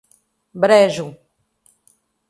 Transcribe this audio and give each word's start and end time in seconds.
Brejo 0.63 1.05